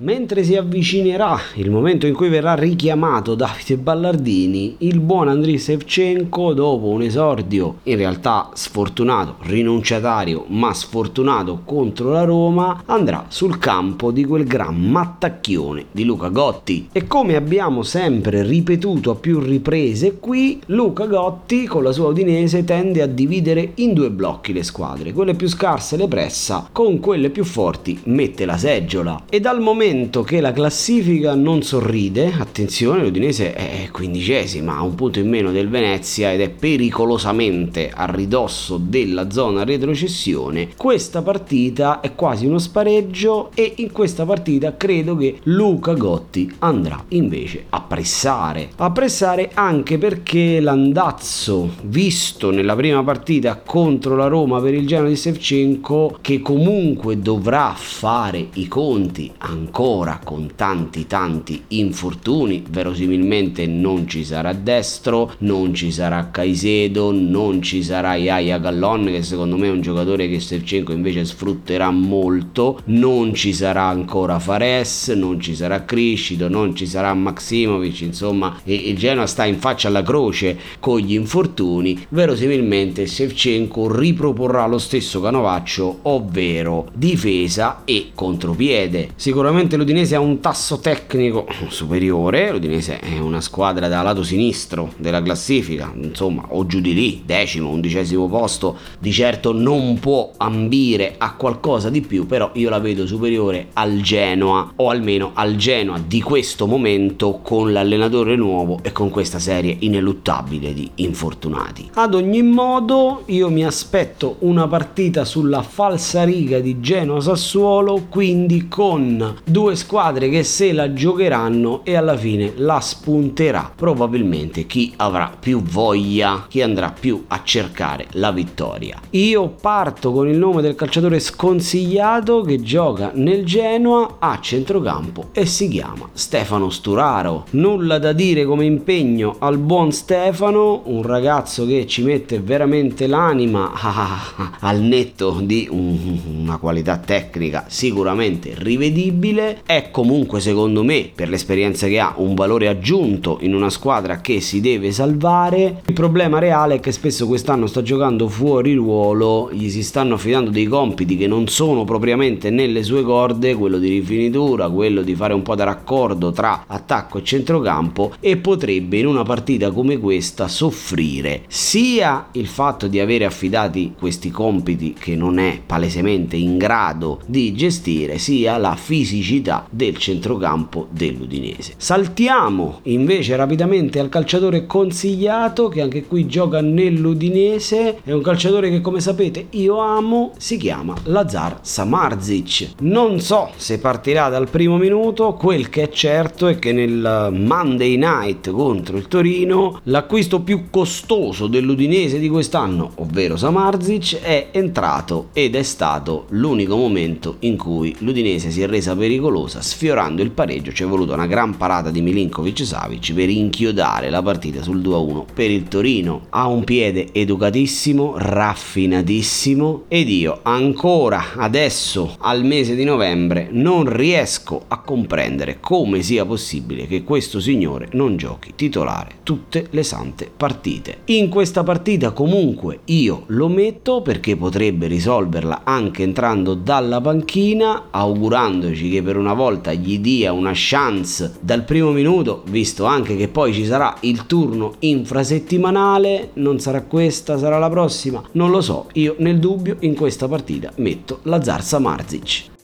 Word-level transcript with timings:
Mentre 0.00 0.44
si 0.44 0.54
avvicinerà 0.54 1.36
il 1.54 1.72
momento 1.72 2.06
in 2.06 2.14
cui 2.14 2.28
verrà 2.28 2.54
richiamato 2.54 3.34
Davide 3.34 3.76
Ballardini, 3.78 4.76
il 4.78 5.00
buon 5.00 5.26
Andriy 5.26 5.58
Sevchenko, 5.58 6.52
dopo 6.52 6.86
un 6.86 7.02
esordio 7.02 7.78
in 7.82 7.96
realtà 7.96 8.50
sfortunato, 8.52 9.38
rinunciatario, 9.40 10.44
ma 10.50 10.72
sfortunato 10.72 11.62
contro 11.64 12.12
la 12.12 12.22
Roma, 12.22 12.84
andrà 12.86 13.24
sul 13.26 13.58
campo 13.58 14.12
di 14.12 14.24
quel 14.24 14.44
gran 14.44 14.80
mattacchione 14.80 15.86
di 15.90 16.04
Luca 16.04 16.28
Gotti. 16.28 16.90
E 16.92 17.08
come 17.08 17.34
abbiamo 17.34 17.82
sempre 17.82 18.44
ripetuto 18.44 19.10
a 19.10 19.16
più 19.16 19.40
riprese 19.40 20.20
qui, 20.20 20.60
Luca 20.66 21.06
Gotti 21.06 21.66
con 21.66 21.82
la 21.82 21.90
sua 21.90 22.10
Udinese 22.10 22.64
tende 22.64 23.02
a 23.02 23.06
dividere 23.06 23.72
in 23.76 23.94
due 23.94 24.10
blocchi 24.10 24.52
le 24.52 24.62
squadre, 24.62 25.12
quelle 25.12 25.34
più 25.34 25.48
scarse 25.48 25.96
le 25.96 26.06
pressa, 26.06 26.68
con 26.70 27.00
quelle 27.00 27.30
più 27.30 27.42
forti 27.42 27.98
mette 28.04 28.44
la 28.44 28.56
seggiola. 28.56 29.24
E 29.28 29.40
dal 29.40 29.60
momento 29.60 29.86
che 29.88 30.42
la 30.42 30.52
classifica 30.52 31.34
non 31.34 31.62
sorride, 31.62 32.30
attenzione, 32.38 33.02
l'Udinese 33.02 33.54
è 33.54 33.88
quindicesima, 33.90 34.76
ha 34.76 34.82
un 34.82 34.94
punto 34.94 35.18
in 35.18 35.30
meno 35.30 35.50
del 35.50 35.70
Venezia 35.70 36.30
ed 36.30 36.42
è 36.42 36.50
pericolosamente 36.50 37.90
a 37.90 38.04
ridosso 38.04 38.76
della 38.76 39.30
zona 39.30 39.64
retrocessione, 39.64 40.68
questa 40.76 41.22
partita 41.22 42.00
è 42.00 42.14
quasi 42.14 42.44
uno 42.44 42.58
spareggio 42.58 43.50
e 43.54 43.76
in 43.76 43.90
questa 43.90 44.26
partita 44.26 44.76
credo 44.76 45.16
che 45.16 45.38
Luca 45.44 45.94
Gotti 45.94 46.52
andrà 46.58 47.02
invece 47.08 47.64
a 47.70 47.80
pressare. 47.80 48.68
A 48.76 48.90
pressare 48.90 49.52
anche 49.54 49.96
perché 49.96 50.60
l'andazzo 50.60 51.70
visto 51.84 52.50
nella 52.50 52.76
prima 52.76 53.02
partita 53.02 53.56
contro 53.56 54.16
la 54.16 54.26
Roma 54.26 54.60
per 54.60 54.74
il 54.74 54.86
Genoa 54.86 55.08
di 55.08 55.16
Sevchenko 55.16 56.18
che 56.20 56.42
comunque 56.42 57.18
dovrà 57.18 57.72
fare 57.74 58.48
i 58.52 58.68
conti 58.68 59.32
ancora 59.38 59.76
con 60.24 60.50
tanti 60.56 61.06
tanti 61.06 61.62
infortuni, 61.68 62.64
verosimilmente 62.68 63.68
non 63.68 64.08
ci 64.08 64.24
sarà 64.24 64.52
destro, 64.52 65.34
non 65.38 65.72
ci 65.72 65.92
sarà 65.92 66.30
Caicedo, 66.32 67.12
non 67.12 67.62
ci 67.62 67.84
sarà 67.84 68.16
Yaya 68.16 68.58
Gallon 68.58 69.04
che 69.04 69.22
secondo 69.22 69.56
me 69.56 69.68
è 69.68 69.70
un 69.70 69.80
giocatore 69.80 70.28
che 70.28 70.40
Sevchenko 70.40 70.90
invece 70.90 71.24
sfrutterà 71.24 71.92
molto, 71.92 72.80
non 72.86 73.34
ci 73.34 73.52
sarà 73.52 73.84
ancora 73.84 74.40
Fares, 74.40 75.10
non 75.10 75.38
ci 75.38 75.54
sarà 75.54 75.84
Criscido, 75.84 76.48
non 76.48 76.74
ci 76.74 76.86
sarà 76.86 77.14
Maximovic, 77.14 78.00
insomma 78.00 78.58
il 78.64 78.96
Genoa 78.96 79.26
sta 79.26 79.44
in 79.44 79.60
faccia 79.60 79.86
alla 79.86 80.02
croce 80.02 80.58
con 80.80 80.98
gli 80.98 81.12
infortuni, 81.12 82.04
verosimilmente 82.08 83.06
Sevchenko 83.06 83.96
riproporrà 83.96 84.66
lo 84.66 84.78
stesso 84.78 85.20
canovaccio, 85.20 86.00
ovvero 86.02 86.88
difesa 86.94 87.82
e 87.84 88.10
contropiede. 88.12 89.10
Sicuramente 89.14 89.66
l'Udinese 89.76 90.14
ha 90.14 90.20
un 90.20 90.40
tasso 90.40 90.78
tecnico 90.78 91.46
superiore, 91.68 92.50
l'Udinese 92.50 92.98
è 92.98 93.18
una 93.18 93.40
squadra 93.40 93.88
da 93.88 94.02
lato 94.02 94.22
sinistro 94.22 94.92
della 94.96 95.22
classifica, 95.22 95.92
insomma, 96.00 96.46
o 96.48 96.66
giù 96.66 96.80
di 96.80 96.94
lì, 96.94 97.22
decimo, 97.24 97.70
undicesimo 97.70 98.28
posto, 98.28 98.76
di 98.98 99.12
certo 99.12 99.52
non 99.52 99.98
può 99.98 100.32
ambire 100.36 101.14
a 101.18 101.34
qualcosa 101.34 101.90
di 101.90 102.00
più, 102.00 102.26
però 102.26 102.50
io 102.54 102.70
la 102.70 102.78
vedo 102.78 103.06
superiore 103.06 103.68
al 103.74 104.00
Genoa, 104.00 104.72
o 104.76 104.90
almeno 104.90 105.32
al 105.34 105.56
Genoa 105.56 106.00
di 106.04 106.20
questo 106.20 106.66
momento 106.66 107.40
con 107.42 107.72
l'allenatore 107.72 108.36
nuovo 108.36 108.78
e 108.82 108.92
con 108.92 109.10
questa 109.10 109.38
serie 109.38 109.76
ineluttabile 109.80 110.72
di 110.72 110.90
infortunati. 110.96 111.90
Ad 111.94 112.14
ogni 112.14 112.42
modo, 112.42 113.22
io 113.26 113.50
mi 113.50 113.64
aspetto 113.64 114.36
una 114.40 114.66
partita 114.66 115.24
sulla 115.24 115.62
falsa 115.62 116.24
riga 116.24 116.60
di 116.60 116.80
Genoa-Sassuolo, 116.80 118.06
quindi 118.08 118.68
con 118.68 119.36
due 119.58 119.74
squadre 119.74 120.28
che 120.28 120.44
se 120.44 120.72
la 120.72 120.92
giocheranno 120.92 121.80
e 121.82 121.96
alla 121.96 122.16
fine 122.16 122.52
la 122.58 122.78
spunterà 122.78 123.72
probabilmente 123.74 124.66
chi 124.66 124.92
avrà 124.94 125.32
più 125.36 125.60
voglia, 125.60 126.46
chi 126.48 126.62
andrà 126.62 126.94
più 126.96 127.24
a 127.26 127.40
cercare 127.42 128.06
la 128.12 128.30
vittoria. 128.30 129.00
Io 129.10 129.48
parto 129.60 130.12
con 130.12 130.28
il 130.28 130.38
nome 130.38 130.62
del 130.62 130.76
calciatore 130.76 131.18
sconsigliato 131.18 132.42
che 132.42 132.60
gioca 132.62 133.10
nel 133.14 133.44
Genoa 133.44 134.18
a 134.20 134.38
centrocampo 134.40 135.30
e 135.32 135.44
si 135.44 135.66
chiama 135.66 136.08
Stefano 136.12 136.70
Sturaro. 136.70 137.46
Nulla 137.50 137.98
da 137.98 138.12
dire 138.12 138.44
come 138.44 138.64
impegno 138.64 139.38
al 139.40 139.58
buon 139.58 139.90
Stefano, 139.90 140.82
un 140.84 141.02
ragazzo 141.02 141.66
che 141.66 141.84
ci 141.88 142.04
mette 142.04 142.38
veramente 142.38 143.08
l'anima 143.08 143.72
al 144.60 144.78
netto 144.78 145.40
di 145.42 145.66
un, 145.68 146.20
una 146.42 146.58
qualità 146.58 146.98
tecnica 146.98 147.64
sicuramente 147.66 148.52
rivedibile. 148.56 149.47
È 149.64 149.90
comunque 149.90 150.40
secondo 150.40 150.82
me 150.82 151.10
per 151.14 151.28
l'esperienza 151.28 151.86
che 151.86 151.98
ha 151.98 152.14
un 152.16 152.34
valore 152.34 152.68
aggiunto 152.68 153.38
in 153.42 153.54
una 153.54 153.70
squadra 153.70 154.20
che 154.20 154.40
si 154.40 154.60
deve 154.60 154.92
salvare. 154.92 155.82
Il 155.86 155.94
problema 155.94 156.38
reale 156.38 156.76
è 156.76 156.80
che 156.80 156.92
spesso 156.92 157.26
quest'anno 157.26 157.66
sta 157.66 157.82
giocando 157.82 158.28
fuori 158.28 158.74
ruolo, 158.74 159.50
gli 159.52 159.68
si 159.70 159.82
stanno 159.82 160.14
affidando 160.14 160.50
dei 160.50 160.66
compiti 160.66 161.16
che 161.16 161.26
non 161.26 161.46
sono 161.48 161.84
propriamente 161.84 162.50
nelle 162.50 162.82
sue 162.82 163.02
corde, 163.02 163.54
quello 163.54 163.78
di 163.78 163.88
rifinitura, 163.88 164.68
quello 164.68 165.02
di 165.02 165.14
fare 165.14 165.34
un 165.34 165.42
po' 165.42 165.54
da 165.54 165.64
raccordo 165.64 166.32
tra 166.32 166.64
attacco 166.66 167.18
e 167.18 167.24
centrocampo 167.24 168.14
e 168.20 168.36
potrebbe 168.36 168.98
in 168.98 169.06
una 169.06 169.22
partita 169.22 169.70
come 169.70 169.98
questa 169.98 170.48
soffrire 170.48 171.42
sia 171.48 172.28
il 172.32 172.46
fatto 172.46 172.88
di 172.88 173.00
avere 173.00 173.24
affidati 173.24 173.94
questi 173.98 174.30
compiti 174.30 174.94
che 174.98 175.14
non 175.14 175.38
è 175.38 175.60
palesemente 175.64 176.36
in 176.36 176.58
grado 176.58 177.20
di 177.26 177.54
gestire, 177.54 178.18
sia 178.18 178.56
la 178.58 178.74
fisicità 178.74 179.27
del 179.70 179.96
centrocampo 179.98 180.86
dell'Udinese. 180.90 181.74
Saltiamo 181.76 182.80
invece 182.84 183.36
rapidamente 183.36 183.98
al 183.98 184.08
calciatore 184.08 184.64
consigliato 184.66 185.68
che 185.68 185.82
anche 185.82 186.04
qui 186.06 186.26
gioca 186.26 186.60
nell'Udinese, 186.62 188.00
è 188.02 188.12
un 188.12 188.22
calciatore 188.22 188.70
che 188.70 188.80
come 188.80 189.00
sapete 189.00 189.48
io 189.50 189.78
amo, 189.78 190.32
si 190.38 190.56
chiama 190.56 190.94
Lazar 191.04 191.58
Samarzic. 191.60 192.70
Non 192.80 193.20
so 193.20 193.50
se 193.56 193.78
partirà 193.78 194.28
dal 194.30 194.48
primo 194.48 194.78
minuto, 194.78 195.34
quel 195.34 195.68
che 195.68 195.82
è 195.82 195.88
certo 195.90 196.46
è 196.46 196.58
che 196.58 196.72
nel 196.72 197.30
Monday 197.32 197.96
Night 197.96 198.50
contro 198.50 198.96
il 198.96 199.08
Torino 199.08 199.80
l'acquisto 199.84 200.40
più 200.40 200.70
costoso 200.70 201.46
dell'Udinese 201.46 202.18
di 202.18 202.28
quest'anno, 202.28 202.92
ovvero 202.96 203.36
Samarzic, 203.36 204.20
è 204.20 204.48
entrato 204.52 205.28
ed 205.34 205.54
è 205.54 205.62
stato 205.62 206.24
l'unico 206.30 206.76
momento 206.76 207.36
in 207.40 207.56
cui 207.56 207.94
l'Udinese 207.98 208.50
si 208.50 208.62
è 208.62 208.66
resa 208.66 208.94
pericolosa 209.18 209.60
sfiorando 209.60 210.22
il 210.22 210.30
pareggio, 210.30 210.72
ci 210.72 210.84
è 210.84 210.86
voluta 210.86 211.14
una 211.14 211.26
gran 211.26 211.56
parata 211.56 211.90
di 211.90 212.00
Milinkovic 212.00 212.64
Savic 212.64 213.12
per 213.12 213.28
inchiodare 213.28 214.10
la 214.10 214.22
partita 214.22 214.62
sul 214.62 214.80
2-1 214.80 215.24
per 215.34 215.50
il 215.50 215.64
Torino. 215.64 216.26
Ha 216.30 216.46
un 216.46 216.62
piede 216.62 217.08
educatissimo, 217.12 218.14
raffinatissimo 218.16 219.84
ed 219.88 220.08
io 220.08 220.38
ancora 220.42 221.32
adesso 221.36 222.14
al 222.20 222.44
mese 222.44 222.76
di 222.76 222.84
novembre 222.84 223.48
non 223.50 223.92
riesco 223.92 224.62
a 224.68 224.78
comprendere 224.78 225.58
come 225.58 226.02
sia 226.02 226.24
possibile 226.24 226.86
che 226.86 227.02
questo 227.02 227.40
signore 227.40 227.88
non 227.92 228.16
giochi 228.16 228.52
titolare 228.54 229.16
tutte 229.24 229.66
le 229.70 229.82
sante 229.82 230.30
partite. 230.34 230.98
In 231.06 231.28
questa 231.28 231.64
partita 231.64 232.12
comunque 232.12 232.80
io 232.86 233.24
lo 233.26 233.48
metto 233.48 234.00
perché 234.00 234.36
potrebbe 234.36 234.86
risolverla 234.86 235.62
anche 235.64 236.02
entrando 236.04 236.54
dalla 236.54 237.00
panchina, 237.00 237.88
augurandoci 237.90 238.88
che 238.88 239.02
per 239.08 239.16
una 239.16 239.32
volta 239.32 239.72
gli 239.72 240.00
dia 240.00 240.32
una 240.32 240.52
chance 240.52 241.36
dal 241.40 241.64
primo 241.64 241.92
minuto, 241.92 242.42
visto 242.50 242.84
anche 242.84 243.16
che 243.16 243.28
poi 243.28 243.54
ci 243.54 243.64
sarà 243.64 243.96
il 244.00 244.26
turno 244.26 244.74
infrasettimanale, 244.80 246.32
non 246.34 246.60
sarà 246.60 246.82
questa, 246.82 247.38
sarà 247.38 247.56
la 247.56 247.70
prossima, 247.70 248.22
non 248.32 248.50
lo 248.50 248.60
so, 248.60 248.84
io 248.92 249.14
nel 249.20 249.38
dubbio 249.38 249.78
in 249.80 249.94
questa 249.94 250.28
partita 250.28 250.70
metto 250.76 251.20
la 251.22 251.42
Zarza 251.42 251.78
Marzic. 251.78 252.56